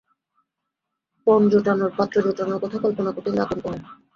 পণ 1.27 1.41
জোটানোর, 1.51 1.91
পাত্র 1.97 2.15
জোটানোর 2.25 2.61
কথা 2.63 2.77
কল্পনা 2.83 3.11
করতে 3.11 3.29
গেলে 3.29 3.43
আতঙ্ক 3.45 3.63
হয়। 3.65 3.81